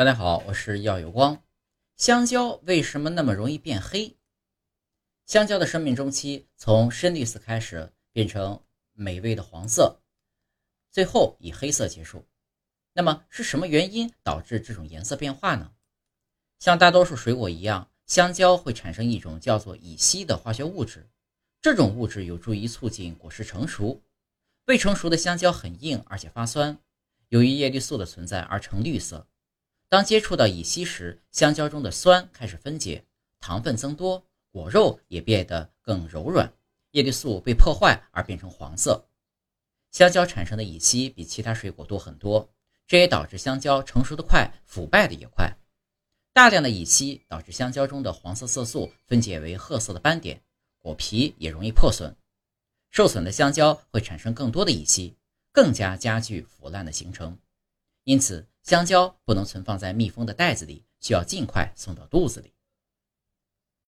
[0.00, 1.42] 大家好，我是耀有光。
[1.98, 4.16] 香蕉为什么那么容易变黑？
[5.26, 10.00] 香蕉的生命周期从深绿色开始，变成美味的黄色，
[10.90, 12.26] 最后以黑色结束。
[12.94, 15.70] 那么是什么原因导致这种颜色变化呢？
[16.58, 21.10] 像大多数水果一样，香蕉会产生一种叫做乙烯的化学物质，
[21.60, 24.02] 这种物质有助于促进果实成熟。
[24.64, 26.78] 未成熟的香蕉很硬，而且发酸，
[27.28, 29.26] 由于叶绿素的存在而呈绿色。
[29.90, 33.04] 当接触到乙烯时，香蕉中的酸开始分解，
[33.40, 36.52] 糖分增多，果肉也变得更柔软，
[36.92, 39.04] 叶绿素被破坏而变成黄色。
[39.90, 42.48] 香蕉产生的乙烯比其他水果多很多，
[42.86, 45.52] 这也导致香蕉成熟的快，腐败的也快。
[46.32, 50.40] 大量的乙烯导致香蕉中的黄色色素分解为褐色的斑点，
[50.78, 52.16] 果皮也容易破损。
[52.92, 55.16] 受损的香蕉会产生更多的乙烯，
[55.50, 57.36] 更加加剧腐烂的形成。
[58.10, 62.52] 因此，香蕉不能存放在密封的袋子里，需要尽快送到肚子里。